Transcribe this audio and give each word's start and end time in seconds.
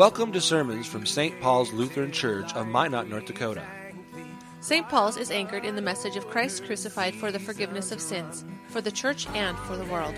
Welcome 0.00 0.32
to 0.32 0.40
sermons 0.40 0.86
from 0.86 1.04
St. 1.04 1.38
Paul's 1.42 1.74
Lutheran 1.74 2.10
Church 2.10 2.54
of 2.54 2.66
Minot, 2.66 3.10
North 3.10 3.26
Dakota. 3.26 3.62
St. 4.62 4.88
Paul's 4.88 5.18
is 5.18 5.30
anchored 5.30 5.66
in 5.66 5.76
the 5.76 5.82
message 5.82 6.16
of 6.16 6.26
Christ 6.26 6.64
crucified 6.64 7.14
for 7.14 7.30
the 7.30 7.38
forgiveness 7.38 7.92
of 7.92 8.00
sins, 8.00 8.42
for 8.68 8.80
the 8.80 8.90
church 8.90 9.26
and 9.34 9.58
for 9.58 9.76
the 9.76 9.84
world. 9.84 10.14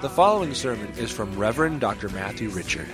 The 0.00 0.10
following 0.10 0.54
sermon 0.54 0.88
is 0.98 1.12
from 1.12 1.38
Reverend 1.38 1.78
Dr. 1.78 2.08
Matthew 2.08 2.48
Richard. 2.48 2.88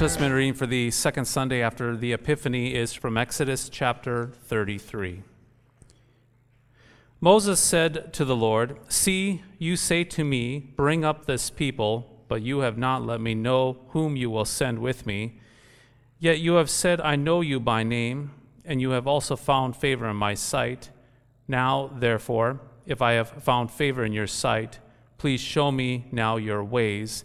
Testament 0.00 0.32
reading 0.32 0.54
for 0.54 0.66
the 0.66 0.90
second 0.90 1.26
Sunday 1.26 1.60
after 1.60 1.94
the 1.94 2.14
Epiphany 2.14 2.74
is 2.74 2.94
from 2.94 3.18
Exodus 3.18 3.68
chapter 3.68 4.32
33. 4.44 5.22
Moses 7.20 7.60
said 7.60 8.10
to 8.14 8.24
the 8.24 8.34
Lord, 8.34 8.78
See, 8.88 9.42
you 9.58 9.76
say 9.76 10.04
to 10.04 10.24
me, 10.24 10.58
Bring 10.58 11.04
up 11.04 11.26
this 11.26 11.50
people, 11.50 12.24
but 12.28 12.40
you 12.40 12.60
have 12.60 12.78
not 12.78 13.04
let 13.04 13.20
me 13.20 13.34
know 13.34 13.76
whom 13.88 14.16
you 14.16 14.30
will 14.30 14.46
send 14.46 14.78
with 14.78 15.04
me. 15.04 15.38
Yet 16.18 16.38
you 16.38 16.54
have 16.54 16.70
said, 16.70 17.02
I 17.02 17.16
know 17.16 17.42
you 17.42 17.60
by 17.60 17.82
name, 17.82 18.30
and 18.64 18.80
you 18.80 18.92
have 18.92 19.06
also 19.06 19.36
found 19.36 19.76
favor 19.76 20.08
in 20.08 20.16
my 20.16 20.32
sight. 20.32 20.88
Now, 21.46 21.90
therefore, 21.94 22.58
if 22.86 23.02
I 23.02 23.12
have 23.12 23.42
found 23.42 23.70
favor 23.70 24.02
in 24.02 24.14
your 24.14 24.26
sight, 24.26 24.78
please 25.18 25.42
show 25.42 25.70
me 25.70 26.06
now 26.10 26.38
your 26.38 26.64
ways 26.64 27.24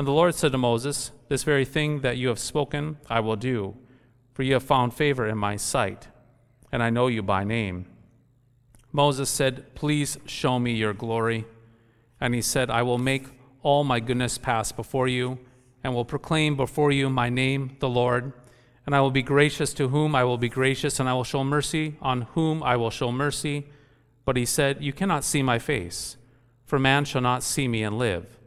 And 0.00 0.06
the 0.06 0.12
Lord 0.12 0.34
said 0.34 0.52
to 0.52 0.56
Moses, 0.56 1.10
This 1.28 1.42
very 1.42 1.66
thing 1.66 2.00
that 2.00 2.16
you 2.16 2.28
have 2.28 2.38
spoken, 2.38 2.96
I 3.10 3.20
will 3.20 3.36
do, 3.36 3.76
for 4.32 4.42
you 4.42 4.54
have 4.54 4.62
found 4.62 4.94
favor 4.94 5.26
in 5.26 5.36
my 5.36 5.56
sight, 5.56 6.08
and 6.72 6.82
I 6.82 6.88
know 6.88 7.08
you 7.08 7.22
by 7.22 7.44
name. 7.44 7.84
Moses 8.92 9.28
said, 9.28 9.74
Please 9.74 10.16
show 10.24 10.58
me 10.58 10.72
your 10.72 10.94
glory. 10.94 11.44
And 12.18 12.34
he 12.34 12.40
said, 12.40 12.70
I 12.70 12.80
will 12.80 12.96
make 12.96 13.26
all 13.62 13.84
my 13.84 14.00
goodness 14.00 14.38
pass 14.38 14.72
before 14.72 15.06
you, 15.06 15.38
and 15.84 15.94
will 15.94 16.06
proclaim 16.06 16.56
before 16.56 16.90
you 16.90 17.10
my 17.10 17.28
name, 17.28 17.76
the 17.80 17.90
Lord. 17.90 18.32
And 18.86 18.94
I 18.96 19.02
will 19.02 19.10
be 19.10 19.20
gracious 19.20 19.74
to 19.74 19.88
whom 19.88 20.14
I 20.14 20.24
will 20.24 20.38
be 20.38 20.48
gracious, 20.48 20.98
and 20.98 21.10
I 21.10 21.12
will 21.12 21.24
show 21.24 21.44
mercy 21.44 21.96
on 22.00 22.22
whom 22.32 22.62
I 22.62 22.74
will 22.76 22.88
show 22.88 23.12
mercy. 23.12 23.66
But 24.24 24.38
he 24.38 24.46
said, 24.46 24.82
You 24.82 24.94
cannot 24.94 25.24
see 25.24 25.42
my 25.42 25.58
face, 25.58 26.16
for 26.64 26.78
man 26.78 27.04
shall 27.04 27.20
not 27.20 27.42
see 27.42 27.68
me 27.68 27.82
and 27.82 27.98
live. 27.98 28.38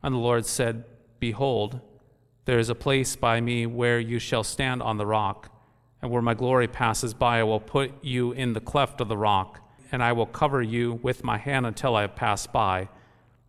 And 0.00 0.14
the 0.14 0.20
Lord 0.20 0.46
said, 0.46 0.84
Behold, 1.22 1.78
there 2.46 2.58
is 2.58 2.68
a 2.68 2.74
place 2.74 3.14
by 3.14 3.40
me 3.40 3.64
where 3.64 4.00
you 4.00 4.18
shall 4.18 4.42
stand 4.42 4.82
on 4.82 4.96
the 4.96 5.06
rock, 5.06 5.50
and 6.02 6.10
where 6.10 6.20
my 6.20 6.34
glory 6.34 6.66
passes 6.66 7.14
by, 7.14 7.38
I 7.38 7.44
will 7.44 7.60
put 7.60 7.92
you 8.02 8.32
in 8.32 8.54
the 8.54 8.60
cleft 8.60 9.00
of 9.00 9.06
the 9.06 9.16
rock, 9.16 9.60
and 9.92 10.02
I 10.02 10.10
will 10.14 10.26
cover 10.26 10.60
you 10.60 10.98
with 11.00 11.22
my 11.22 11.38
hand 11.38 11.64
until 11.64 11.94
I 11.94 12.00
have 12.00 12.16
passed 12.16 12.52
by. 12.52 12.88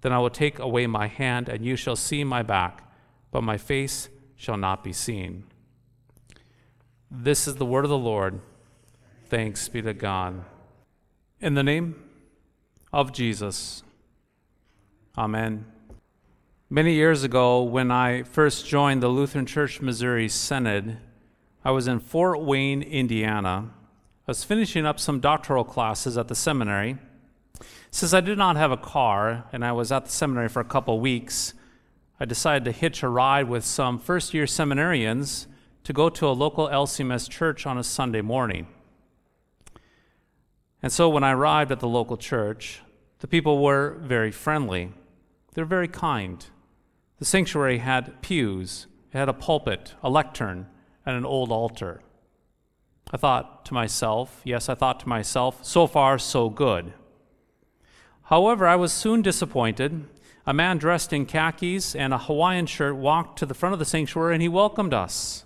Then 0.02 0.14
I 0.14 0.20
will 0.20 0.30
take 0.30 0.60
away 0.60 0.86
my 0.86 1.08
hand, 1.08 1.50
and 1.50 1.66
you 1.66 1.76
shall 1.76 1.96
see 1.96 2.24
my 2.24 2.44
back, 2.44 2.88
but 3.32 3.42
my 3.42 3.58
face 3.58 4.08
shall 4.36 4.58
not 4.58 4.84
be 4.84 4.94
seen. 4.94 5.46
This 7.10 7.48
is 7.48 7.56
the 7.56 7.66
word 7.66 7.86
of 7.86 7.90
the 7.90 7.98
Lord. 7.98 8.40
Thanks 9.30 9.68
be 9.68 9.82
to 9.82 9.96
God. 9.96 10.46
In 11.42 11.56
the 11.56 11.64
name 11.64 11.96
of 12.92 13.12
Jesus. 13.14 13.82
Amen. 15.18 15.66
Many 16.74 16.96
years 16.96 17.24
ago, 17.24 17.62
when 17.62 17.92
I 17.92 18.24
first 18.24 18.66
joined 18.66 19.04
the 19.04 19.08
Lutheran 19.08 19.46
Church 19.46 19.80
Missouri 19.80 20.28
Synod, 20.28 20.98
I 21.64 21.70
was 21.70 21.88
in 21.88 22.00
Fort 22.00 22.42
Wayne, 22.42 22.82
Indiana. 22.82 23.70
I 24.28 24.32
was 24.32 24.44
finishing 24.44 24.84
up 24.84 25.00
some 25.00 25.20
doctoral 25.20 25.66
classes 25.66 26.18
at 26.18 26.30
the 26.30 26.34
seminary. 26.34 26.98
Since 27.92 28.12
I 28.12 28.22
did 28.22 28.40
not 28.40 28.56
have 28.56 28.72
a 28.72 28.78
car 28.78 29.46
and 29.54 29.64
I 29.64 29.72
was 29.72 29.92
at 29.92 30.06
the 30.06 30.12
seminary 30.12 30.50
for 30.50 30.62
a 30.62 30.66
couple 30.66 31.00
weeks, 31.00 31.54
I 32.20 32.26
decided 32.26 32.66
to 32.66 32.72
hitch 32.72 33.04
a 33.04 33.08
ride 33.08 33.48
with 33.48 33.64
some 33.64 34.00
first 34.00 34.34
year 34.34 34.46
seminarians 34.46 35.46
to 35.84 35.94
go 35.94 36.10
to 36.10 36.28
a 36.28 36.30
local 36.30 36.68
LCMS 36.70 37.30
church 37.30 37.68
on 37.68 37.78
a 37.78 37.84
Sunday 37.84 38.22
morning. 38.22 38.66
And 40.82 40.92
so 40.92 41.08
when 41.08 41.24
I 41.24 41.34
arrived 41.34 41.72
at 41.72 41.82
the 41.82 41.88
local 41.88 42.18
church, 42.18 42.82
the 43.20 43.28
people 43.28 43.62
were 43.62 44.00
very 44.02 44.32
friendly. 44.32 44.92
They're 45.54 45.66
very 45.66 45.88
kind. 45.88 46.44
The 47.24 47.30
sanctuary 47.30 47.78
had 47.78 48.22
pews, 48.22 48.86
it 49.14 49.18
had 49.18 49.30
a 49.30 49.34
pulpit, 49.34 49.94
a 50.04 50.10
lectern, 50.10 50.68
and 51.06 51.16
an 51.16 51.24
old 51.26 51.54
altar. 51.54 52.02
I 53.14 53.16
thought 53.16 53.64
to 53.68 53.74
myself, 53.74 54.42
yes, 54.44 54.68
I 54.68 54.76
thought 54.76 55.00
to 55.00 55.08
myself, 55.08 55.64
so 55.64 55.88
far, 55.88 56.20
so 56.20 56.50
good. 56.50 56.92
However, 58.24 58.68
I 58.68 58.76
was 58.76 58.92
soon 58.92 59.22
disappointed. 59.22 60.06
A 60.46 60.54
man 60.54 60.78
dressed 60.78 61.14
in 61.14 61.26
khakis 61.26 61.96
and 61.96 62.14
a 62.14 62.18
Hawaiian 62.18 62.66
shirt 62.66 62.98
walked 62.98 63.40
to 63.40 63.46
the 63.46 63.54
front 63.54 63.72
of 63.72 63.80
the 63.80 63.86
sanctuary 63.86 64.34
and 64.34 64.42
he 64.42 64.50
welcomed 64.50 64.94
us. 64.94 65.46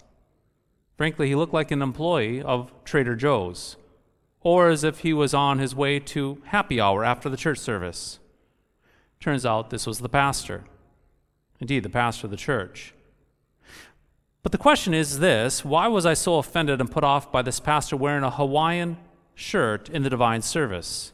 Frankly, 0.98 1.28
he 1.28 1.36
looked 1.36 1.54
like 1.54 1.70
an 1.70 1.84
employee 1.84 2.42
of 2.42 2.72
Trader 2.86 3.16
Joe's, 3.16 3.78
or 4.42 4.70
as 4.70 4.84
if 4.84 5.02
he 5.02 5.14
was 5.14 5.36
on 5.36 5.60
his 5.60 5.76
way 5.76 6.00
to 6.00 6.42
happy 6.46 6.82
hour 6.82 7.06
after 7.06 7.30
the 7.30 7.38
church 7.38 7.60
service. 7.60 8.18
Turns 9.20 9.46
out 9.46 9.70
this 9.70 9.86
was 9.86 10.00
the 10.00 10.10
pastor. 10.10 10.64
Indeed, 11.60 11.84
the 11.84 11.90
pastor 11.90 12.28
of 12.28 12.32
the 12.32 12.38
church. 12.38 12.94
But 14.44 14.52
the 14.52 14.58
question 14.58 14.94
is 14.94 15.20
this 15.20 15.66
why 15.66 15.88
was 15.88 16.06
I 16.06 16.14
so 16.14 16.38
offended 16.38 16.80
and 16.80 16.90
put 16.90 17.04
off 17.04 17.32
by 17.32 17.42
this 17.42 17.60
pastor 17.60 17.98
wearing 17.98 18.24
a 18.24 18.32
Hawaiian 18.32 18.98
shirt 19.36 19.90
in 19.90 20.04
the 20.04 20.10
divine 20.10 20.42
service? 20.42 21.12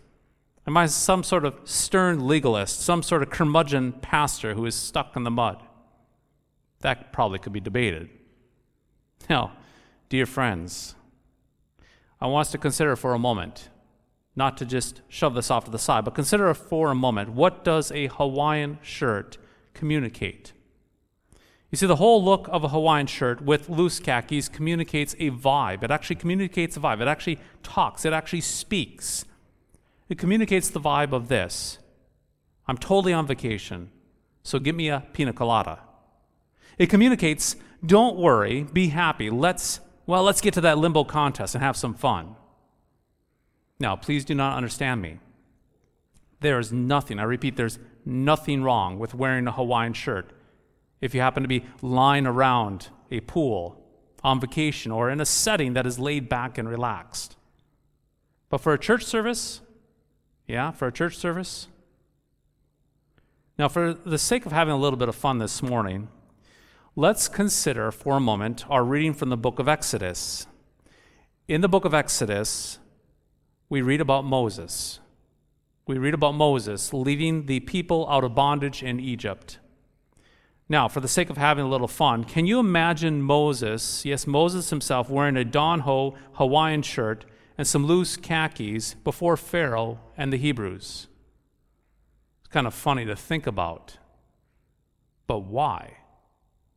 Am 0.66 0.78
I 0.78 0.86
some 0.86 1.24
sort 1.24 1.44
of 1.44 1.56
stern 1.66 2.26
legalist, 2.28 2.82
some 2.82 3.04
sort 3.04 3.22
of 3.22 3.30
curmudgeon 3.30 3.94
pastor 3.94 4.54
who 4.54 4.66
is 4.66 4.76
stuck 4.76 5.16
in 5.16 5.24
the 5.24 5.32
mud? 5.32 5.62
That 6.80 7.12
probably 7.12 7.40
could 7.40 7.54
be 7.54 7.60
debated. 7.60 8.10
Now, 9.30 9.54
dear 10.10 10.26
friends, 10.26 10.96
I 12.22 12.28
want 12.28 12.48
us 12.48 12.52
to 12.52 12.58
consider 12.58 12.96
for 12.96 13.14
a 13.14 13.20
moment, 13.20 13.70
not 14.36 14.58
to 14.58 14.66
just 14.66 15.02
shove 15.08 15.34
this 15.34 15.52
off 15.52 15.66
to 15.66 15.72
the 15.72 15.80
side, 15.80 16.06
but 16.06 16.16
consider 16.16 16.54
for 16.54 16.92
a 16.92 16.96
moment 16.96 17.32
what 17.32 17.64
does 17.66 17.92
a 17.92 18.08
Hawaiian 18.08 18.80
shirt 18.82 19.38
communicate? 19.74 20.54
You 21.72 21.78
see, 21.78 21.88
the 21.88 21.96
whole 21.96 22.24
look 22.24 22.48
of 22.52 22.64
a 22.64 22.70
Hawaiian 22.70 23.08
shirt 23.08 23.42
with 23.42 23.68
loose 23.68 24.00
khakis 24.00 24.48
communicates 24.48 25.16
a 25.16 25.32
vibe. 25.32 25.84
It 25.84 25.90
actually 25.90 26.18
communicates 26.18 26.78
a 26.78 26.80
vibe. 26.80 27.02
It 27.02 27.08
actually 27.08 27.40
talks. 27.64 28.06
It 28.06 28.14
actually 28.14 28.42
speaks. 28.42 29.26
It 30.08 30.20
communicates 30.20 30.70
the 30.70 30.80
vibe 30.80 31.14
of 31.14 31.30
this 31.30 31.80
I'm 32.68 32.78
totally 32.78 33.14
on 33.14 33.28
vacation, 33.28 33.90
so 34.42 34.60
give 34.60 34.76
me 34.76 34.90
a 34.90 35.04
pina 35.14 35.34
colada. 35.34 35.80
It 36.78 36.90
communicates, 36.90 37.56
don't 37.86 38.18
worry, 38.18 38.64
be 38.64 38.88
happy. 38.88 39.30
Let's, 39.30 39.80
well, 40.06 40.24
let's 40.24 40.42
get 40.42 40.54
to 40.56 40.62
that 40.62 40.78
limbo 40.78 41.04
contest 41.04 41.56
and 41.56 41.64
have 41.64 41.76
some 41.76 41.94
fun. 41.94 42.36
Now, 43.80 43.96
please 43.96 44.24
do 44.24 44.34
not 44.34 44.56
understand 44.56 45.02
me. 45.02 45.20
There 46.40 46.60
is 46.60 46.72
nothing, 46.72 47.20
I 47.20 47.24
repeat, 47.24 47.58
there's 47.58 47.80
nothing 48.06 48.64
wrong 48.64 49.00
with 49.00 49.14
wearing 49.14 49.48
a 49.48 49.52
Hawaiian 49.52 49.94
shirt 49.94 50.32
if 51.02 51.14
you 51.14 51.22
happen 51.22 51.44
to 51.44 51.50
be 51.50 51.66
lying 51.82 52.26
around 52.26 52.90
a 53.12 53.20
pool 53.22 53.82
on 54.24 54.40
vacation 54.40 54.92
or 54.92 55.10
in 55.10 55.20
a 55.20 55.26
setting 55.26 55.74
that 55.74 55.86
is 55.86 56.00
laid 56.00 56.30
back 56.30 56.58
and 56.58 56.68
relaxed. 56.70 57.36
But 58.50 58.60
for 58.60 58.74
a 58.74 58.80
church 58.80 59.04
service, 59.04 59.62
yeah, 60.48 60.72
for 60.72 60.88
a 60.88 60.92
church 60.92 61.18
service. 61.18 61.68
Now, 63.58 63.68
for 63.68 63.94
the 63.94 64.18
sake 64.18 64.46
of 64.46 64.52
having 64.52 64.74
a 64.74 64.78
little 64.78 64.98
bit 64.98 65.10
of 65.10 65.16
fun 65.16 65.40
this 65.40 65.62
morning, 65.62 66.08
let's 66.96 67.28
consider 67.28 67.92
for 67.92 68.18
a 68.18 68.20
moment 68.20 68.66
our 68.70 68.84
reading 68.84 69.14
from 69.14 69.30
the 69.30 69.38
book 69.38 69.60
of 69.60 69.68
Exodus. 69.68 70.48
In 71.48 71.62
the 71.62 71.68
book 71.68 71.86
of 71.86 71.94
Exodus, 71.94 72.80
we 73.70 73.82
read 73.82 74.02
about 74.02 74.24
Moses. 74.24 75.00
We 75.86 75.98
read 75.98 76.14
about 76.14 76.36
Moses 76.36 76.94
leading 76.94 77.46
the 77.46 77.60
people 77.60 78.08
out 78.10 78.24
of 78.24 78.36
bondage 78.36 78.82
in 78.82 79.00
Egypt. 79.00 79.60
Now, 80.70 80.88
for 80.88 81.02
the 81.02 81.10
sake 81.10 81.30
of 81.30 81.38
having 81.38 81.66
a 81.66 81.70
little 81.70 81.90
fun, 81.90 82.24
can 82.24 82.46
you 82.46 82.58
imagine 82.60 83.22
Moses, 83.22 84.06
yes, 84.06 84.26
Moses 84.26 84.70
himself, 84.70 85.10
wearing 85.10 85.36
a 85.36 85.44
Don 85.44 85.82
Ho 85.82 86.16
Hawaiian 86.34 86.84
shirt 86.84 87.26
and 87.58 87.68
some 87.68 87.86
loose 87.86 88.16
khakis 88.16 88.94
before 88.94 89.36
Pharaoh 89.36 90.00
and 90.18 90.32
the 90.32 90.38
Hebrews? 90.38 91.08
It's 92.40 92.48
kind 92.50 92.66
of 92.66 92.74
funny 92.74 93.06
to 93.06 93.16
think 93.16 93.46
about. 93.46 93.98
But 95.28 95.40
why? 95.40 95.98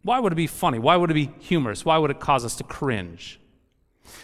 Why 0.02 0.18
would 0.18 0.32
it 0.32 0.36
be 0.36 0.48
funny? 0.48 0.80
Why 0.80 0.96
would 0.96 1.10
it 1.10 1.14
be 1.14 1.30
humorous? 1.38 1.84
Why 1.84 1.96
would 1.98 2.10
it 2.10 2.20
cause 2.20 2.44
us 2.44 2.56
to 2.56 2.64
cringe? 2.64 3.40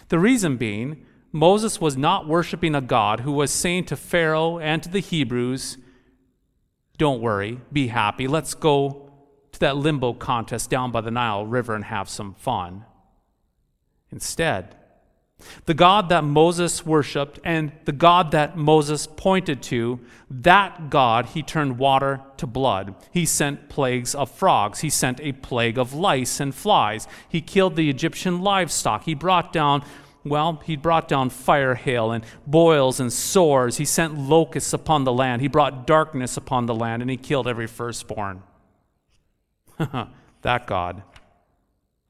The 0.09 0.19
reason 0.19 0.57
being, 0.57 1.05
Moses 1.33 1.81
was 1.81 1.97
not 1.97 2.27
worshiping 2.27 2.75
a 2.75 2.81
God 2.81 3.21
who 3.21 3.31
was 3.31 3.51
saying 3.51 3.85
to 3.85 3.97
Pharaoh 3.97 4.59
and 4.59 4.83
to 4.83 4.89
the 4.89 4.99
Hebrews, 4.99 5.77
Don't 6.97 7.21
worry, 7.21 7.59
be 7.71 7.87
happy, 7.87 8.27
let's 8.27 8.53
go 8.53 9.11
to 9.51 9.59
that 9.59 9.75
limbo 9.75 10.13
contest 10.13 10.69
down 10.69 10.91
by 10.91 11.01
the 11.01 11.11
Nile 11.11 11.45
River 11.45 11.73
and 11.73 11.85
have 11.85 12.07
some 12.07 12.35
fun. 12.35 12.85
Instead, 14.11 14.75
the 15.65 15.73
God 15.73 16.09
that 16.09 16.23
Moses 16.23 16.85
worshiped 16.85 17.39
and 17.43 17.71
the 17.85 17.91
God 17.91 18.31
that 18.31 18.55
Moses 18.55 19.07
pointed 19.07 19.61
to, 19.63 19.99
that 20.29 20.89
God, 20.89 21.27
he 21.27 21.41
turned 21.41 21.77
water 21.77 22.21
to 22.37 22.47
blood. 22.47 22.95
He 23.11 23.25
sent 23.25 23.69
plagues 23.69 24.13
of 24.15 24.29
frogs. 24.31 24.79
He 24.81 24.89
sent 24.89 25.19
a 25.21 25.31
plague 25.31 25.77
of 25.77 25.93
lice 25.93 26.39
and 26.39 26.53
flies. 26.53 27.07
He 27.27 27.41
killed 27.41 27.75
the 27.75 27.89
Egyptian 27.89 28.41
livestock. 28.41 29.03
He 29.03 29.15
brought 29.15 29.51
down, 29.51 29.83
well, 30.25 30.61
he 30.63 30.75
brought 30.75 31.07
down 31.07 31.29
fire, 31.29 31.75
hail, 31.75 32.11
and 32.11 32.23
boils 32.47 32.99
and 32.99 33.11
sores. 33.11 33.77
He 33.77 33.85
sent 33.85 34.17
locusts 34.17 34.71
upon 34.71 35.03
the 35.03 35.11
land. 35.11 35.41
He 35.41 35.47
brought 35.47 35.85
darkness 35.85 36.37
upon 36.37 36.65
the 36.65 36.75
land, 36.75 37.01
and 37.01 37.11
he 37.11 37.17
killed 37.17 37.47
every 37.47 37.67
firstborn. 37.67 38.43
that 39.77 40.65
God, 40.65 41.03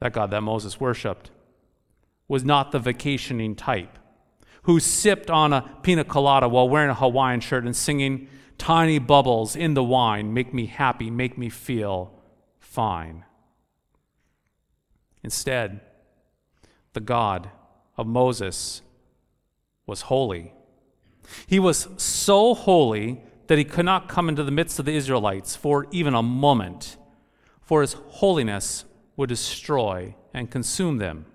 that 0.00 0.12
God 0.12 0.30
that 0.30 0.42
Moses 0.42 0.78
worshiped, 0.78 1.30
was 2.28 2.44
not 2.44 2.72
the 2.72 2.78
vacationing 2.78 3.54
type 3.54 3.98
who 4.62 4.80
sipped 4.80 5.30
on 5.30 5.52
a 5.52 5.62
pina 5.82 6.04
colada 6.04 6.48
while 6.48 6.68
wearing 6.68 6.90
a 6.90 6.94
Hawaiian 6.94 7.40
shirt 7.40 7.64
and 7.64 7.76
singing 7.76 8.28
tiny 8.56 8.98
bubbles 8.98 9.56
in 9.56 9.74
the 9.74 9.84
wine 9.84 10.32
make 10.32 10.54
me 10.54 10.66
happy, 10.66 11.10
make 11.10 11.36
me 11.36 11.48
feel 11.48 12.12
fine. 12.58 13.24
Instead, 15.22 15.80
the 16.92 17.00
God 17.00 17.50
of 17.96 18.06
Moses 18.06 18.82
was 19.86 20.02
holy. 20.02 20.52
He 21.46 21.58
was 21.58 21.88
so 21.96 22.54
holy 22.54 23.22
that 23.46 23.58
he 23.58 23.64
could 23.64 23.84
not 23.84 24.08
come 24.08 24.28
into 24.28 24.44
the 24.44 24.50
midst 24.50 24.78
of 24.78 24.84
the 24.84 24.94
Israelites 24.94 25.56
for 25.56 25.86
even 25.90 26.14
a 26.14 26.22
moment 26.22 26.96
for 27.64 27.80
his 27.80 27.94
holiness 27.94 28.84
would 29.16 29.28
destroy 29.28 30.14
and 30.32 30.50
consume 30.50 30.98
them. 30.98 31.26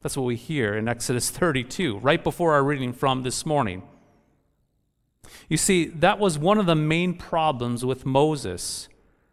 That's 0.00 0.16
what 0.16 0.26
we 0.26 0.36
hear 0.36 0.74
in 0.74 0.88
Exodus 0.88 1.30
32, 1.30 1.98
right 1.98 2.22
before 2.22 2.54
our 2.54 2.62
reading 2.62 2.92
from 2.92 3.22
this 3.22 3.44
morning. 3.44 3.82
You 5.48 5.56
see, 5.56 5.86
that 5.86 6.18
was 6.18 6.38
one 6.38 6.58
of 6.58 6.66
the 6.66 6.74
main 6.74 7.14
problems 7.14 7.84
with 7.84 8.04
Moses, 8.04 8.88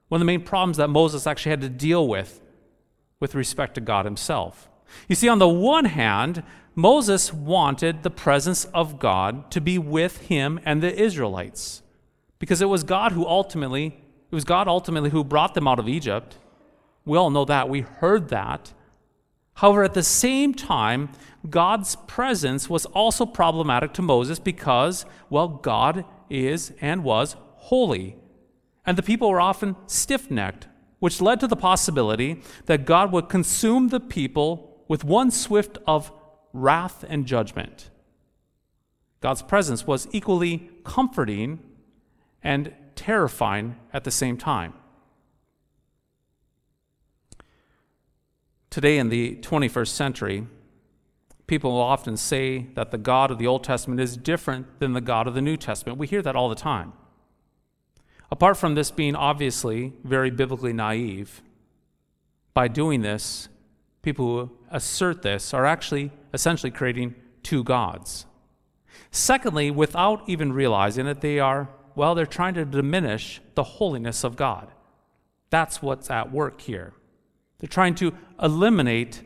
one 0.08 0.18
of 0.18 0.26
the 0.26 0.32
main 0.32 0.44
problems 0.44 0.78
that 0.78 0.90
Moses 0.90 1.28
actually 1.28 1.52
had 1.52 1.62
to 1.62 1.70
deal 1.70 2.08
with 2.08 2.42
with 3.20 3.36
respect 3.36 3.76
to 3.76 3.82
God 3.82 4.06
himself. 4.06 4.70
You 5.08 5.16
see, 5.16 5.30
on 5.30 5.40
the 5.40 5.48
one 5.48 5.86
hand, 5.86 6.44
Moses 6.76 7.34
wanted 7.34 8.04
the 8.04 8.10
presence 8.10 8.66
of 8.66 9.00
God 9.00 9.52
to 9.52 9.60
be 9.60 9.78
with 9.78 10.18
him 10.28 10.60
and 10.66 10.82
the 10.82 10.98
Israelites 10.98 11.82
because 12.40 12.62
it 12.62 12.70
was 12.70 12.84
God 12.84 13.12
who 13.12 13.26
ultimately 13.26 14.02
it 14.32 14.36
was 14.36 14.44
God 14.44 14.68
ultimately 14.68 15.10
who 15.10 15.24
brought 15.24 15.56
them 15.56 15.68
out 15.68 15.80
of 15.80 15.90
Egypt. 15.90 16.38
We 17.04 17.18
all 17.18 17.32
know 17.32 17.46
that. 17.46 17.68
We 17.68 17.82
heard 17.82 18.30
that. 18.30 18.74
However, 19.56 19.84
at 19.84 19.96
the 19.96 20.04
same 20.04 20.54
time, 20.54 21.10
God's 21.50 21.96
presence 22.08 22.70
was 22.70 22.86
also 22.86 23.26
problematic 23.26 23.94
to 23.94 24.02
Moses 24.02 24.40
because, 24.40 25.06
well, 25.30 25.48
God 25.48 26.06
is 26.30 26.72
and 26.80 27.04
was 27.04 27.36
holy. 27.56 28.18
And 28.86 28.98
the 28.98 29.04
people 29.04 29.30
were 29.30 29.42
often 29.42 29.76
stiff 29.88 30.30
necked, 30.30 30.68
which 31.00 31.22
led 31.22 31.40
to 31.40 31.48
the 31.48 31.56
possibility 31.56 32.42
that 32.68 32.86
God 32.86 33.12
would 33.12 33.30
consume 33.30 33.88
the 33.88 34.00
people 34.00 34.69
with 34.90 35.06
one 35.06 35.32
swift 35.32 35.78
of 35.88 36.12
wrath 36.52 37.06
and 37.08 37.26
judgment. 37.26 37.90
God's 39.22 39.42
presence 39.42 39.88
was 39.88 40.10
equally 40.12 40.70
comforting 40.84 41.60
and 42.44 42.74
terrifying 42.96 43.78
at 43.94 44.04
the 44.04 44.12
same 44.12 44.36
time. 44.36 44.74
Today, 48.70 48.98
in 48.98 49.10
the 49.10 49.36
21st 49.38 49.88
century, 49.88 50.48
people 51.48 51.72
often 51.72 52.18
say 52.18 52.68
that 52.76 52.92
the 52.92 52.98
God 52.98 53.32
of 53.32 53.38
the 53.38 53.48
Old 53.48 53.64
Testament 53.64 54.00
is 54.00 54.16
different 54.16 54.80
than 54.80 54.94
the 54.94 55.02
God 55.02 55.28
of 55.28 55.34
the 55.34 55.42
New 55.42 55.58
Testament. 55.58 55.98
We 55.98 56.08
hear 56.08 56.22
that 56.22 56.36
all 56.36 56.50
the 56.50 56.56
time. 56.56 56.94
Apart 58.32 58.58
from 58.58 58.76
this 58.76 58.92
being 58.92 59.16
obviously 59.16 59.94
very 60.04 60.30
biblically 60.30 60.74
naive, 60.74 61.42
by 62.54 62.68
doing 62.68 63.02
this, 63.02 63.50
people 64.02 64.26
who 64.26 64.52
assert 64.72 65.22
this 65.22 65.54
are 65.54 65.66
actually 65.66 66.12
essentially 66.34 66.72
creating 66.72 67.16
two 67.44 67.64
gods. 67.64 68.26
Secondly, 69.12 69.72
without 69.72 70.28
even 70.28 70.54
realizing 70.54 71.08
it, 71.08 71.22
they 71.22 71.40
are 71.40 71.70
well, 72.00 72.16
they're 72.16 72.26
trying 72.26 72.54
to 72.54 72.64
diminish 72.64 73.42
the 73.56 73.64
holiness 73.64 74.24
of 74.24 74.38
God. 74.38 74.72
That's 75.50 75.82
what's 75.82 76.10
at 76.10 76.32
work 76.32 76.62
here. 76.62 76.94
They're 77.58 77.68
trying 77.68 77.96
to 77.96 78.14
eliminate 78.42 79.22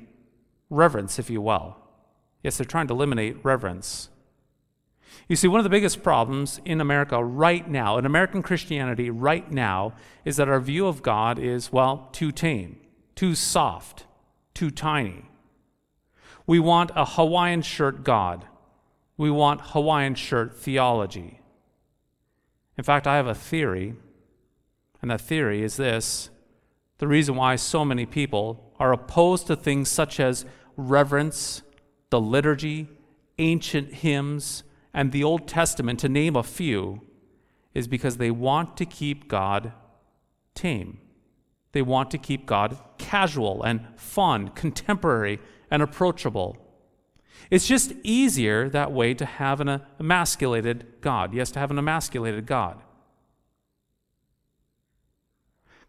reverence, 0.71 1.19
if 1.19 1.29
you 1.29 1.39
will. 1.39 1.77
Yes, 2.41 2.57
they're 2.57 2.65
trying 2.65 2.87
to 2.87 2.95
eliminate 2.95 3.37
reverence. 3.43 4.09
You 5.27 5.35
see, 5.35 5.47
one 5.47 5.59
of 5.59 5.63
the 5.63 5.69
biggest 5.69 6.01
problems 6.01 6.59
in 6.65 6.81
America 6.81 7.23
right 7.23 7.69
now, 7.69 7.99
in 7.99 8.07
American 8.07 8.41
Christianity 8.41 9.11
right 9.11 9.51
now, 9.51 9.93
is 10.25 10.37
that 10.37 10.49
our 10.49 10.59
view 10.59 10.87
of 10.87 11.03
God 11.03 11.37
is, 11.37 11.71
well, 11.71 12.09
too 12.11 12.31
tame, 12.31 12.77
too 13.13 13.35
soft, 13.35 14.05
too 14.53 14.71
tiny. 14.71 15.25
We 16.45 16.59
want 16.59 16.91
a 16.95 17.05
Hawaiian 17.05 17.61
shirt 17.61 18.03
God. 18.03 18.45
We 19.17 19.29
want 19.29 19.61
Hawaiian 19.61 20.15
shirt 20.15 20.57
theology. 20.57 21.39
In 22.77 22.83
fact, 22.83 23.07
I 23.07 23.15
have 23.15 23.27
a 23.27 23.35
theory, 23.35 23.95
and 25.01 25.11
that 25.11 25.21
theory 25.21 25.63
is 25.63 25.77
this 25.77 26.29
the 26.97 27.07
reason 27.07 27.35
why 27.35 27.55
so 27.55 27.83
many 27.83 28.05
people 28.05 28.73
are 28.79 28.93
opposed 28.93 29.47
to 29.47 29.55
things 29.55 29.89
such 29.89 30.19
as 30.19 30.45
reverence, 30.77 31.61
the 32.09 32.21
liturgy, 32.21 32.87
ancient 33.39 33.93
hymns, 33.93 34.63
and 34.93 35.11
the 35.11 35.23
Old 35.23 35.47
Testament, 35.47 35.99
to 35.99 36.09
name 36.09 36.35
a 36.35 36.43
few, 36.43 37.01
is 37.73 37.87
because 37.87 38.17
they 38.17 38.31
want 38.31 38.77
to 38.77 38.85
keep 38.85 39.27
God 39.27 39.73
tame. 40.53 40.99
They 41.73 41.81
want 41.81 42.11
to 42.11 42.17
keep 42.17 42.45
God 42.45 42.77
casual 42.97 43.63
and 43.63 43.85
fun, 43.95 44.49
contemporary 44.49 45.39
and 45.69 45.81
approachable. 45.81 46.57
It's 47.49 47.67
just 47.67 47.93
easier 48.03 48.69
that 48.69 48.91
way 48.91 49.13
to 49.15 49.25
have 49.25 49.59
an 49.59 49.81
emasculated 49.99 50.85
God. 51.01 51.33
Yes, 51.33 51.51
to 51.51 51.59
have 51.59 51.71
an 51.71 51.77
emasculated 51.77 52.45
God. 52.45 52.81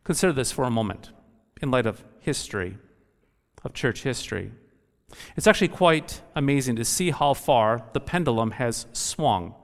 Consider 0.03 0.33
this 0.33 0.53
for 0.53 0.65
a 0.65 0.71
moment 0.71 1.13
in 1.63 1.71
light 1.71 1.87
of 1.87 2.05
history, 2.21 2.77
of 3.63 3.73
church 3.73 4.03
history. 4.03 4.53
It's 5.37 5.47
actually 5.47 5.69
quite 5.69 6.23
amazing 6.35 6.77
to 6.77 6.85
see 6.85 7.11
how 7.11 7.35
far 7.35 7.85
the 7.93 8.01
pendulum 8.01 8.53
has 8.53 8.87
swung 8.93 9.55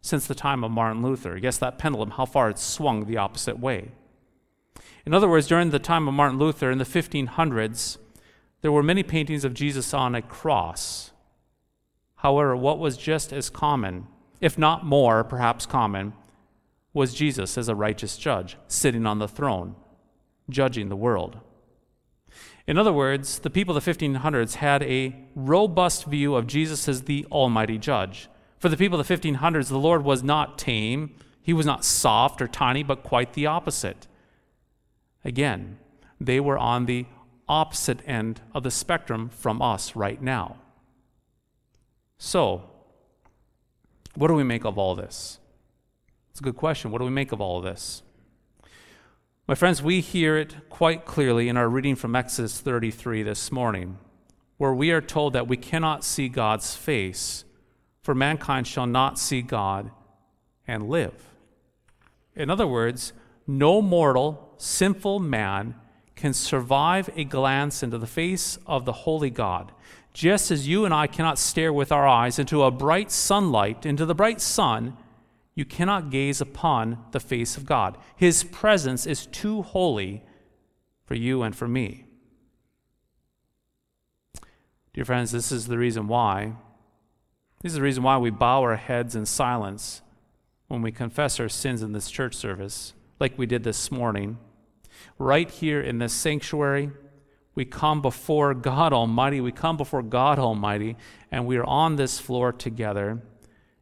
since 0.00 0.26
the 0.26 0.34
time 0.34 0.64
of 0.64 0.70
Martin 0.70 1.02
Luther. 1.02 1.36
Yes, 1.36 1.58
that 1.58 1.78
pendulum, 1.78 2.10
how 2.10 2.24
far 2.24 2.50
it's 2.50 2.62
swung 2.62 3.06
the 3.06 3.16
opposite 3.16 3.58
way. 3.58 3.92
In 5.08 5.14
other 5.14 5.26
words, 5.26 5.46
during 5.46 5.70
the 5.70 5.78
time 5.78 6.06
of 6.06 6.12
Martin 6.12 6.38
Luther 6.38 6.70
in 6.70 6.76
the 6.76 6.84
1500s, 6.84 7.96
there 8.60 8.70
were 8.70 8.82
many 8.82 9.02
paintings 9.02 9.42
of 9.42 9.54
Jesus 9.54 9.94
on 9.94 10.14
a 10.14 10.20
cross. 10.20 11.12
However, 12.16 12.54
what 12.54 12.78
was 12.78 12.98
just 12.98 13.32
as 13.32 13.48
common, 13.48 14.06
if 14.42 14.58
not 14.58 14.84
more 14.84 15.24
perhaps 15.24 15.64
common, 15.64 16.12
was 16.92 17.14
Jesus 17.14 17.56
as 17.56 17.70
a 17.70 17.74
righteous 17.74 18.18
judge 18.18 18.58
sitting 18.66 19.06
on 19.06 19.18
the 19.18 19.26
throne, 19.26 19.76
judging 20.50 20.90
the 20.90 20.94
world. 20.94 21.38
In 22.66 22.76
other 22.76 22.92
words, 22.92 23.38
the 23.38 23.48
people 23.48 23.74
of 23.74 23.82
the 23.82 23.90
1500s 23.90 24.56
had 24.56 24.82
a 24.82 25.16
robust 25.34 26.04
view 26.04 26.34
of 26.34 26.46
Jesus 26.46 26.86
as 26.86 27.04
the 27.04 27.24
almighty 27.32 27.78
judge. 27.78 28.28
For 28.58 28.68
the 28.68 28.76
people 28.76 29.00
of 29.00 29.08
the 29.08 29.16
1500s, 29.16 29.68
the 29.68 29.78
Lord 29.78 30.04
was 30.04 30.22
not 30.22 30.58
tame, 30.58 31.14
he 31.40 31.54
was 31.54 31.64
not 31.64 31.82
soft 31.82 32.42
or 32.42 32.46
tiny, 32.46 32.82
but 32.82 33.02
quite 33.02 33.32
the 33.32 33.46
opposite. 33.46 34.06
Again, 35.24 35.78
they 36.20 36.40
were 36.40 36.58
on 36.58 36.86
the 36.86 37.06
opposite 37.48 38.00
end 38.06 38.40
of 38.54 38.62
the 38.62 38.70
spectrum 38.70 39.28
from 39.28 39.62
us 39.62 39.96
right 39.96 40.20
now. 40.20 40.56
So, 42.18 42.64
what 44.14 44.28
do 44.28 44.34
we 44.34 44.44
make 44.44 44.64
of 44.64 44.78
all 44.78 44.94
this? 44.94 45.38
It's 46.30 46.40
a 46.40 46.42
good 46.42 46.56
question. 46.56 46.90
What 46.90 46.98
do 46.98 47.04
we 47.04 47.10
make 47.10 47.32
of 47.32 47.40
all 47.40 47.58
of 47.58 47.64
this? 47.64 48.02
My 49.46 49.54
friends, 49.54 49.82
we 49.82 50.00
hear 50.00 50.36
it 50.36 50.68
quite 50.68 51.06
clearly 51.06 51.48
in 51.48 51.56
our 51.56 51.68
reading 51.68 51.96
from 51.96 52.14
Exodus 52.14 52.60
33 52.60 53.22
this 53.22 53.50
morning, 53.50 53.98
where 54.58 54.74
we 54.74 54.90
are 54.90 55.00
told 55.00 55.32
that 55.32 55.48
we 55.48 55.56
cannot 55.56 56.04
see 56.04 56.28
God's 56.28 56.76
face, 56.76 57.44
for 58.02 58.14
mankind 58.14 58.66
shall 58.66 58.86
not 58.86 59.18
see 59.18 59.40
God 59.40 59.90
and 60.66 60.88
live. 60.88 61.14
In 62.36 62.50
other 62.50 62.66
words, 62.66 63.12
no 63.48 63.82
mortal, 63.82 64.54
sinful 64.58 65.18
man 65.18 65.74
can 66.14 66.32
survive 66.32 67.10
a 67.16 67.24
glance 67.24 67.82
into 67.82 67.98
the 67.98 68.06
face 68.06 68.58
of 68.66 68.84
the 68.84 68.92
holy 68.92 69.30
God, 69.30 69.72
just 70.12 70.50
as 70.50 70.68
you 70.68 70.84
and 70.84 70.92
I 70.92 71.06
cannot 71.06 71.38
stare 71.38 71.72
with 71.72 71.90
our 71.90 72.06
eyes 72.06 72.38
into 72.38 72.62
a 72.62 72.70
bright 72.70 73.10
sunlight, 73.10 73.86
into 73.86 74.04
the 74.04 74.14
bright 74.14 74.40
sun 74.40 74.96
you 75.58 75.64
cannot 75.64 76.10
gaze 76.10 76.40
upon 76.40 77.04
the 77.10 77.18
face 77.18 77.56
of 77.56 77.66
God. 77.66 77.98
His 78.14 78.44
presence 78.44 79.06
is 79.06 79.26
too 79.26 79.62
holy 79.62 80.22
for 81.04 81.16
you 81.16 81.42
and 81.42 81.56
for 81.56 81.66
me. 81.66 82.04
Dear 84.92 85.04
friends, 85.04 85.32
this 85.32 85.50
is 85.50 85.66
the 85.66 85.76
reason 85.76 86.06
why. 86.06 86.52
This 87.60 87.72
is 87.72 87.76
the 87.76 87.82
reason 87.82 88.04
why 88.04 88.18
we 88.18 88.30
bow 88.30 88.60
our 88.60 88.76
heads 88.76 89.16
in 89.16 89.26
silence 89.26 90.00
when 90.68 90.80
we 90.80 90.92
confess 90.92 91.40
our 91.40 91.48
sins 91.48 91.82
in 91.82 91.90
this 91.90 92.08
church 92.08 92.36
service, 92.36 92.94
like 93.20 93.38
we 93.38 93.46
did 93.46 93.64
this 93.64 93.90
morning. 93.90 94.38
Right 95.18 95.50
here 95.50 95.80
in 95.80 95.98
this 95.98 96.12
sanctuary, 96.12 96.90
we 97.54 97.64
come 97.64 98.02
before 98.02 98.54
God 98.54 98.92
Almighty. 98.92 99.40
We 99.40 99.52
come 99.52 99.76
before 99.76 100.02
God 100.02 100.38
Almighty, 100.38 100.96
and 101.30 101.46
we 101.46 101.56
are 101.56 101.64
on 101.64 101.96
this 101.96 102.18
floor 102.18 102.52
together 102.52 103.22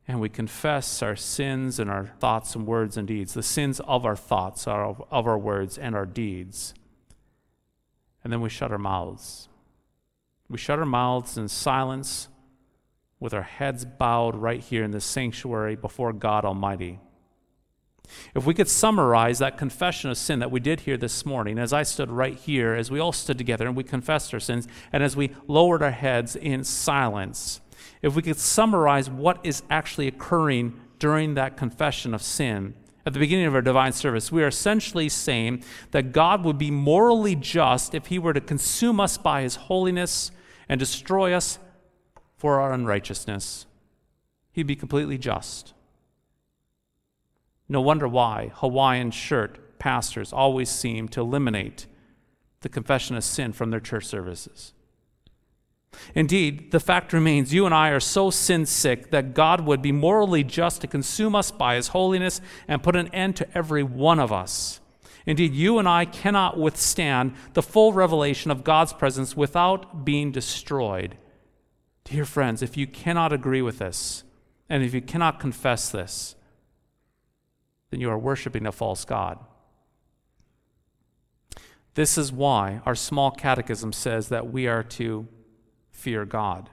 and 0.08 0.20
we 0.20 0.28
confess 0.28 1.02
our 1.02 1.16
sins 1.16 1.78
and 1.80 1.90
our 1.90 2.06
thoughts 2.20 2.54
and 2.54 2.66
words 2.66 2.96
and 2.96 3.08
deeds, 3.08 3.34
the 3.34 3.42
sins 3.42 3.80
of 3.80 4.04
our 4.04 4.14
thoughts, 4.14 4.66
of 4.68 5.02
our 5.10 5.38
words, 5.38 5.76
and 5.78 5.96
our 5.96 6.06
deeds. 6.06 6.74
And 8.22 8.32
then 8.32 8.40
we 8.40 8.48
shut 8.48 8.70
our 8.70 8.78
mouths. 8.78 9.48
We 10.48 10.58
shut 10.58 10.78
our 10.78 10.86
mouths 10.86 11.36
in 11.36 11.48
silence 11.48 12.28
with 13.18 13.34
our 13.34 13.42
heads 13.42 13.84
bowed 13.84 14.36
right 14.36 14.60
here 14.60 14.84
in 14.84 14.92
this 14.92 15.04
sanctuary 15.04 15.74
before 15.74 16.12
God 16.12 16.44
Almighty. 16.44 17.00
If 18.34 18.46
we 18.46 18.54
could 18.54 18.68
summarize 18.68 19.38
that 19.38 19.58
confession 19.58 20.10
of 20.10 20.18
sin 20.18 20.38
that 20.40 20.50
we 20.50 20.60
did 20.60 20.80
here 20.80 20.96
this 20.96 21.26
morning, 21.26 21.58
as 21.58 21.72
I 21.72 21.82
stood 21.82 22.10
right 22.10 22.36
here, 22.36 22.74
as 22.74 22.90
we 22.90 23.00
all 23.00 23.12
stood 23.12 23.38
together 23.38 23.66
and 23.66 23.76
we 23.76 23.84
confessed 23.84 24.32
our 24.34 24.40
sins, 24.40 24.68
and 24.92 25.02
as 25.02 25.16
we 25.16 25.30
lowered 25.46 25.82
our 25.82 25.90
heads 25.90 26.36
in 26.36 26.64
silence, 26.64 27.60
if 28.02 28.14
we 28.14 28.22
could 28.22 28.38
summarize 28.38 29.10
what 29.10 29.38
is 29.44 29.62
actually 29.70 30.08
occurring 30.08 30.80
during 30.98 31.34
that 31.34 31.56
confession 31.56 32.14
of 32.14 32.22
sin, 32.22 32.74
at 33.06 33.12
the 33.12 33.20
beginning 33.20 33.46
of 33.46 33.54
our 33.54 33.62
divine 33.62 33.92
service, 33.92 34.32
we 34.32 34.42
are 34.42 34.48
essentially 34.48 35.08
saying 35.08 35.62
that 35.92 36.10
God 36.10 36.44
would 36.44 36.58
be 36.58 36.72
morally 36.72 37.36
just 37.36 37.94
if 37.94 38.06
he 38.06 38.18
were 38.18 38.32
to 38.32 38.40
consume 38.40 38.98
us 38.98 39.16
by 39.16 39.42
his 39.42 39.54
holiness 39.54 40.32
and 40.68 40.80
destroy 40.80 41.32
us 41.32 41.60
for 42.36 42.60
our 42.60 42.72
unrighteousness. 42.72 43.66
He'd 44.50 44.66
be 44.66 44.74
completely 44.74 45.18
just. 45.18 45.72
No 47.68 47.80
wonder 47.80 48.06
why 48.06 48.52
Hawaiian 48.54 49.10
shirt 49.10 49.78
pastors 49.78 50.32
always 50.32 50.70
seem 50.70 51.08
to 51.08 51.20
eliminate 51.20 51.86
the 52.60 52.68
confession 52.68 53.16
of 53.16 53.24
sin 53.24 53.52
from 53.52 53.70
their 53.70 53.80
church 53.80 54.04
services. 54.04 54.72
Indeed, 56.14 56.72
the 56.72 56.80
fact 56.80 57.12
remains 57.12 57.54
you 57.54 57.66
and 57.66 57.74
I 57.74 57.88
are 57.90 58.00
so 58.00 58.30
sin 58.30 58.66
sick 58.66 59.10
that 59.10 59.34
God 59.34 59.62
would 59.62 59.82
be 59.82 59.92
morally 59.92 60.44
just 60.44 60.80
to 60.82 60.86
consume 60.86 61.34
us 61.34 61.50
by 61.50 61.76
his 61.76 61.88
holiness 61.88 62.40
and 62.68 62.82
put 62.82 62.96
an 62.96 63.08
end 63.08 63.36
to 63.36 63.56
every 63.56 63.82
one 63.82 64.20
of 64.20 64.32
us. 64.32 64.80
Indeed, 65.24 65.54
you 65.54 65.78
and 65.78 65.88
I 65.88 66.04
cannot 66.04 66.58
withstand 66.58 67.34
the 67.54 67.62
full 67.62 67.92
revelation 67.92 68.50
of 68.50 68.62
God's 68.62 68.92
presence 68.92 69.36
without 69.36 70.04
being 70.04 70.30
destroyed. 70.30 71.16
Dear 72.04 72.24
friends, 72.24 72.62
if 72.62 72.76
you 72.76 72.86
cannot 72.86 73.32
agree 73.32 73.62
with 73.62 73.78
this, 73.78 74.22
and 74.68 74.84
if 74.84 74.94
you 74.94 75.00
cannot 75.00 75.40
confess 75.40 75.90
this, 75.90 76.36
then 77.90 78.00
you 78.00 78.10
are 78.10 78.18
worshiping 78.18 78.66
a 78.66 78.72
false 78.72 79.04
God. 79.04 79.38
This 81.94 82.18
is 82.18 82.30
why 82.30 82.82
our 82.84 82.94
small 82.94 83.30
catechism 83.30 83.92
says 83.92 84.28
that 84.28 84.52
we 84.52 84.66
are 84.66 84.82
to 84.82 85.26
fear 85.90 86.24
God. 86.24 86.68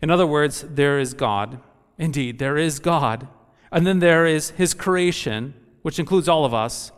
In 0.00 0.10
other 0.10 0.26
words, 0.26 0.64
there 0.68 0.98
is 0.98 1.14
God. 1.14 1.60
Indeed, 1.98 2.38
there 2.38 2.56
is 2.56 2.78
God. 2.78 3.28
And 3.70 3.86
then 3.86 3.98
there 3.98 4.24
is 4.24 4.50
His 4.50 4.72
creation, 4.72 5.54
which 5.82 5.98
includes 5.98 6.28
all 6.28 6.44
of 6.44 6.54
us, 6.54 6.90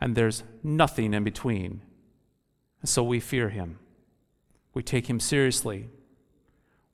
and 0.00 0.14
there's 0.14 0.44
nothing 0.62 1.12
in 1.12 1.24
between. 1.24 1.82
And 2.80 2.88
so 2.88 3.02
we 3.02 3.18
fear 3.18 3.48
Him. 3.48 3.78
We 4.74 4.82
take 4.82 5.08
Him 5.08 5.18
seriously. 5.18 5.88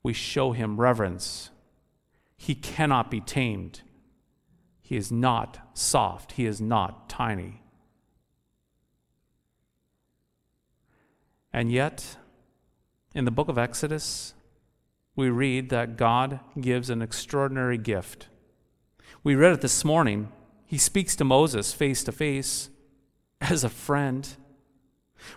We 0.01 0.13
show 0.13 0.53
Him 0.53 0.81
reverence. 0.81 1.51
He 2.35 2.55
cannot 2.55 3.11
be 3.11 3.21
tamed. 3.21 3.81
He 4.91 4.97
is 4.97 5.09
not 5.09 5.57
soft. 5.73 6.33
He 6.33 6.45
is 6.45 6.59
not 6.59 7.07
tiny. 7.07 7.61
And 11.53 11.71
yet, 11.71 12.17
in 13.15 13.23
the 13.23 13.31
book 13.31 13.47
of 13.47 13.57
Exodus, 13.57 14.33
we 15.15 15.29
read 15.29 15.69
that 15.69 15.95
God 15.95 16.41
gives 16.59 16.89
an 16.89 17.01
extraordinary 17.01 17.77
gift. 17.77 18.27
We 19.23 19.33
read 19.33 19.53
it 19.53 19.61
this 19.61 19.85
morning. 19.85 20.29
He 20.65 20.77
speaks 20.77 21.15
to 21.15 21.23
Moses 21.23 21.71
face 21.71 22.03
to 22.03 22.11
face 22.11 22.69
as 23.39 23.63
a 23.63 23.69
friend. 23.69 24.27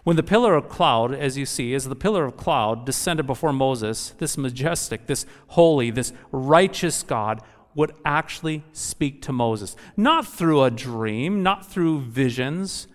When 0.03 0.17
the 0.17 0.25
pillar 0.25 0.57
of 0.57 0.69
cloud, 0.69 1.15
as 1.15 1.39
you 1.39 1.47
see, 1.47 1.75
as 1.75 1.85
the 1.85 1.95
pillar 1.95 2.25
of 2.25 2.37
cloud 2.37 2.85
descended 2.85 3.29
before 3.29 3.53
Moses, 3.53 4.15
this 4.19 4.37
majestic, 4.37 5.07
this 5.07 5.27
holy, 5.49 5.93
this 5.93 6.13
righteous 6.33 7.05
God 7.05 7.41
would 7.75 7.93
actually 8.05 8.65
speak 8.73 9.23
to 9.23 9.33
Moses. 9.33 9.77
Not 9.97 10.27
through 10.27 10.63
a 10.63 10.71
dream, 10.71 11.43
not 11.43 11.67
through 11.67 12.01
visions, 12.01 12.87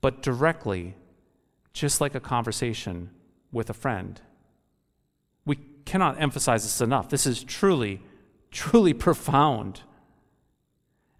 but 0.00 0.22
directly, 0.22 0.94
just 1.72 2.00
like 2.00 2.14
a 2.14 2.20
conversation 2.20 3.10
with 3.52 3.70
a 3.70 3.74
friend. 3.74 4.20
We 5.44 5.56
cannot 5.84 6.20
emphasize 6.20 6.62
this 6.62 6.80
enough. 6.80 7.08
This 7.08 7.26
is 7.26 7.42
truly, 7.44 8.02
truly 8.50 8.92
profound. 9.06 9.82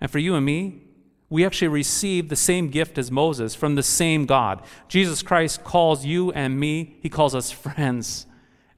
And 0.01 0.11
for 0.11 0.19
you 0.19 0.35
and 0.35 0.45
me, 0.45 0.83
we 1.29 1.47
actually 1.47 1.69
receive 1.69 2.29
the 2.29 2.37
same 2.37 2.69
gift 2.69 2.99
as 2.99 3.11
Moses 3.11 3.55
from 3.55 3.77
the 3.77 3.83
same 3.85 4.27
God. 4.27 4.63
Jesus 4.89 5.23
Christ 5.23 5.63
calls 5.63 6.05
you 6.05 6.33
and 6.33 6.59
me, 6.59 6.99
he 7.01 7.09
calls 7.09 7.35
us 7.35 7.51
friends. 7.51 8.27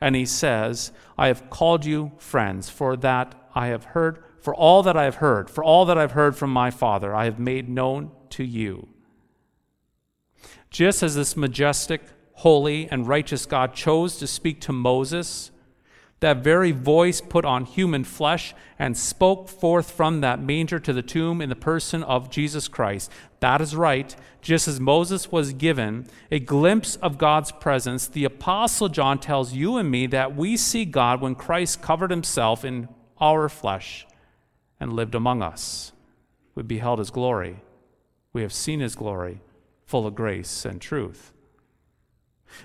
And 0.01 0.17
he 0.17 0.27
says, 0.27 0.91
I 1.17 1.29
have 1.29 1.49
called 1.49 1.85
you 1.85 2.11
friends, 2.19 2.69
for 2.69 2.97
that 2.97 3.37
I 3.55 3.69
have 3.69 3.85
heard, 3.85 4.23
for 4.41 4.55
all 4.55 4.83
that 4.83 4.97
I 4.97 5.05
have 5.05 5.17
heard, 5.17 5.51
for 5.51 5.63
all 5.63 5.85
that 5.87 5.99
I've 5.99 6.13
heard 6.13 6.37
from 6.37 6.53
my 6.53 6.71
Father, 6.71 7.15
I 7.15 7.25
have 7.25 7.39
made 7.39 7.69
known 7.69 8.11
to 8.31 8.45
you. 8.45 8.89
Just 10.71 11.03
as 11.03 11.15
this 11.15 11.37
majestic, 11.37 12.03
holy, 12.35 12.89
and 12.91 13.07
righteous 13.07 13.47
God 13.47 13.75
chose 13.75 14.17
to 14.19 14.27
speak 14.27 14.61
to 14.63 14.73
Moses, 14.73 15.51
that 16.23 16.39
very 16.39 16.71
voice 16.71 17.21
put 17.21 17.45
on 17.45 17.65
human 17.65 18.05
flesh 18.05 18.55
and 18.79 18.97
spoke 18.97 19.49
forth 19.49 19.91
from 19.91 20.21
that 20.21 20.41
manger 20.41 20.79
to 20.79 20.93
the 20.93 21.03
tomb 21.03 21.43
in 21.43 21.49
the 21.49 21.57
person 21.57 22.05
of 22.05 22.31
Jesus 22.31 22.69
Christ. 22.69 23.11
That 23.41 23.61
is 23.61 23.75
right. 23.75 24.15
Just 24.41 24.69
as 24.69 24.79
Moses 24.79 25.33
was 25.33 25.53
given 25.53 26.07
a 26.31 26.39
glimpse 26.39 26.95
of 26.97 27.19
God's 27.19 27.51
presence, 27.51 28.07
the 28.07 28.25
Apostle 28.25 28.89
John 28.89 29.19
tells 29.19 29.53
you 29.53 29.77
and 29.77 29.91
me 29.91 30.07
that 30.07 30.37
we 30.37 30.57
see 30.57 30.85
God 30.85 31.21
when 31.21 31.35
Christ 31.35 31.83
covered 31.83 32.13
himself 32.13 32.65
in 32.65 32.89
our 33.23 33.49
flesh 33.49 34.07
and 34.81 34.93
lived 34.93 35.15
among 35.15 35.43
us. 35.43 35.93
We 36.55 36.65
beheld 36.65 36.99
his 36.99 37.11
glory. 37.11 37.63
We 38.33 38.43
have 38.43 38.53
seen 38.53 38.81
his 38.81 38.97
glory, 38.97 39.41
full 39.87 40.07
of 40.07 40.15
grace 40.15 40.67
and 40.67 40.81
truth. 40.81 41.33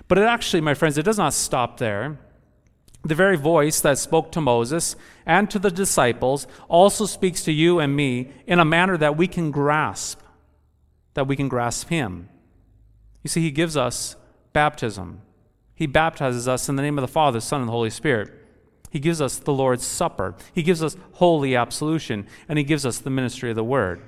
But 0.08 0.18
it 0.18 0.24
actually, 0.24 0.60
my 0.60 0.74
friends, 0.74 0.98
it 0.98 1.04
does 1.04 1.16
not 1.16 1.32
stop 1.32 1.78
there. 1.78 2.18
The 3.04 3.14
very 3.14 3.36
voice 3.36 3.80
that 3.80 3.98
spoke 3.98 4.32
to 4.32 4.40
Moses 4.40 4.96
and 5.24 5.48
to 5.50 5.58
the 5.58 5.70
disciples 5.70 6.46
also 6.68 7.06
speaks 7.06 7.44
to 7.44 7.52
you 7.52 7.78
and 7.78 7.94
me 7.94 8.32
in 8.46 8.58
a 8.58 8.64
manner 8.64 8.96
that 8.96 9.16
we 9.16 9.28
can 9.28 9.50
grasp, 9.50 10.20
that 11.14 11.28
we 11.28 11.36
can 11.36 11.48
grasp 11.48 11.88
Him. 11.88 12.28
You 13.22 13.28
see, 13.28 13.40
He 13.40 13.52
gives 13.52 13.76
us 13.76 14.16
baptism. 14.52 15.22
He 15.74 15.86
baptizes 15.86 16.48
us 16.48 16.68
in 16.68 16.74
the 16.74 16.82
name 16.82 16.98
of 16.98 17.02
the 17.02 17.08
Father, 17.08 17.40
Son, 17.40 17.60
and 17.60 17.68
the 17.68 17.72
Holy 17.72 17.90
Spirit. 17.90 18.32
He 18.90 18.98
gives 18.98 19.20
us 19.20 19.38
the 19.38 19.52
Lord's 19.52 19.86
Supper. 19.86 20.34
He 20.54 20.62
gives 20.62 20.82
us 20.82 20.96
holy 21.12 21.54
absolution, 21.54 22.26
and 22.48 22.58
He 22.58 22.64
gives 22.64 22.86
us 22.86 22.98
the 22.98 23.10
ministry 23.10 23.50
of 23.50 23.56
the 23.56 23.64
Word. 23.64 24.00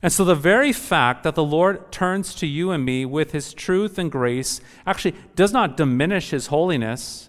And 0.00 0.12
so, 0.12 0.24
the 0.24 0.34
very 0.34 0.72
fact 0.72 1.22
that 1.22 1.34
the 1.34 1.44
Lord 1.44 1.92
turns 1.92 2.34
to 2.36 2.46
you 2.46 2.70
and 2.70 2.84
me 2.84 3.04
with 3.04 3.32
his 3.32 3.52
truth 3.54 3.98
and 3.98 4.10
grace 4.10 4.60
actually 4.86 5.14
does 5.36 5.52
not 5.52 5.76
diminish 5.76 6.30
his 6.30 6.48
holiness. 6.48 7.28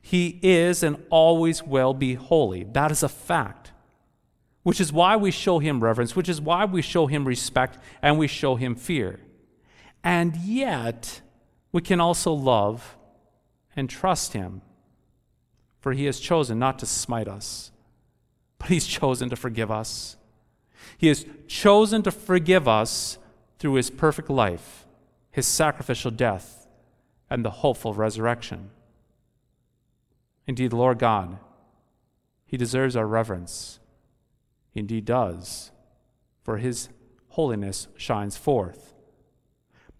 He 0.00 0.38
is 0.42 0.82
and 0.82 1.02
always 1.10 1.62
will 1.62 1.94
be 1.94 2.14
holy. 2.14 2.64
That 2.64 2.90
is 2.90 3.02
a 3.02 3.08
fact. 3.08 3.72
which 4.62 4.80
is 4.80 4.92
why 4.92 5.16
we 5.16 5.30
show 5.30 5.58
him 5.58 5.82
reverence, 5.82 6.14
which 6.14 6.28
is 6.28 6.40
why 6.40 6.64
we 6.64 6.82
show 6.82 7.06
him 7.06 7.24
respect 7.24 7.78
and 8.00 8.18
we 8.18 8.26
show 8.26 8.56
him 8.56 8.74
fear. 8.74 9.20
And 10.04 10.36
yet, 10.36 11.20
we 11.72 11.80
can 11.80 12.00
also 12.00 12.32
love 12.32 12.96
and 13.74 13.88
trust 13.88 14.32
him, 14.34 14.62
for 15.82 15.92
he 15.92 16.04
has 16.04 16.20
chosen 16.20 16.60
not 16.60 16.78
to 16.78 16.86
smite 16.86 17.26
us, 17.26 17.72
but 18.58 18.68
he's 18.68 18.86
chosen 18.86 19.28
to 19.28 19.36
forgive 19.36 19.70
us. 19.70 20.16
He 20.96 21.08
has 21.08 21.26
chosen 21.48 22.04
to 22.04 22.12
forgive 22.12 22.68
us 22.68 23.18
through 23.58 23.74
his 23.74 23.90
perfect 23.90 24.30
life, 24.30 24.86
his 25.32 25.46
sacrificial 25.46 26.12
death, 26.12 26.68
and 27.28 27.44
the 27.44 27.50
hopeful 27.50 27.94
resurrection. 27.94 28.70
Indeed, 30.46 30.72
Lord 30.72 31.00
God, 31.00 31.38
he 32.46 32.56
deserves 32.56 32.94
our 32.94 33.06
reverence. 33.06 33.80
He 34.70 34.80
indeed 34.80 35.04
does, 35.04 35.72
for 36.44 36.58
his 36.58 36.90
holiness 37.30 37.88
shines 37.96 38.36
forth. 38.36 38.94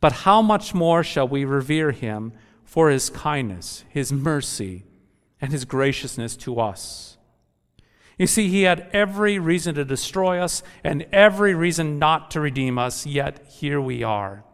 But 0.00 0.12
how 0.12 0.42
much 0.42 0.74
more 0.74 1.02
shall 1.02 1.26
we 1.26 1.44
revere 1.44 1.90
him 1.90 2.32
for 2.64 2.88
his 2.90 3.10
kindness, 3.10 3.84
his 3.88 4.12
mercy, 4.12 4.84
and 5.42 5.52
his 5.52 5.66
graciousness 5.66 6.37
to 6.37 6.58
us? 6.58 7.18
You 8.18 8.26
see, 8.26 8.49
he 8.49 8.62
had 8.62 8.88
every 8.92 9.38
reason 9.38 9.75
to 9.75 9.84
destroy 9.84 10.38
us 10.38 10.62
and 10.84 11.06
every 11.12 11.54
reason 11.54 11.99
not 11.99 12.30
to 12.30 12.40
redeem 12.40 12.78
us, 12.78 13.04
yet 13.04 13.44
here 13.49 13.80
we 13.80 14.02
are, 14.02 14.44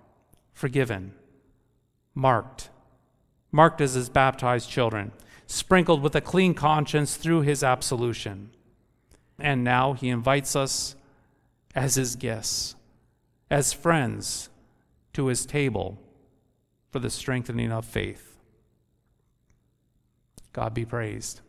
forgiven, 0.53 1.13
marked, 2.15 2.71
marked 3.53 3.81
as 3.81 3.95
his 3.95 4.09
baptized 4.09 4.71
children, 4.71 5.13
sprinkled 5.47 6.03
with 6.03 6.17
a 6.17 6.21
clean 6.21 6.55
conscience 6.55 7.17
through 7.17 7.43
his 7.43 7.63
absolution. 7.63 8.51
And 9.39 9.63
now 9.63 9.93
he 9.93 10.09
invites 10.09 10.57
us 10.57 10.97
as 11.75 11.95
his 11.97 12.17
guests, 12.17 12.75
as 13.51 13.73
friends, 13.73 14.49
to 15.13 15.27
his 15.27 15.47
table 15.47 15.99
for 16.91 16.99
the 16.99 17.11
strengthening 17.11 17.73
of 17.73 17.85
faith. 17.85 18.28
God 20.53 20.75
be 20.75 20.85
praised. 20.85 21.41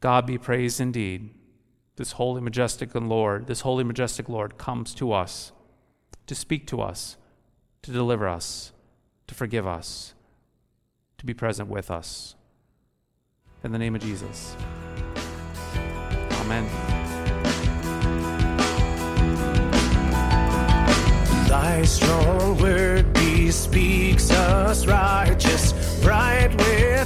God 0.00 0.26
be 0.26 0.38
praised 0.38 0.80
indeed. 0.80 1.34
This 1.96 2.12
holy, 2.12 2.40
majestic 2.40 2.94
Lord, 2.94 3.46
this 3.46 3.62
holy, 3.62 3.84
majestic 3.84 4.28
Lord 4.28 4.58
comes 4.58 4.94
to 4.94 5.12
us 5.12 5.52
to 6.26 6.34
speak 6.34 6.66
to 6.66 6.80
us, 6.80 7.16
to 7.82 7.90
deliver 7.90 8.28
us, 8.28 8.72
to 9.28 9.34
forgive 9.34 9.66
us, 9.66 10.14
to 11.18 11.26
be 11.26 11.34
present 11.34 11.68
with 11.68 11.90
us. 11.90 12.34
In 13.64 13.72
the 13.72 13.78
name 13.78 13.94
of 13.94 14.02
Jesus. 14.02 14.56
Amen. 16.32 16.66
Thy 21.48 21.82
strong 21.84 22.58
word 22.58 23.12
bespeaks 23.12 24.30
us 24.30 24.86
righteous, 24.86 25.72
bright 26.02 26.54
with 26.58 27.05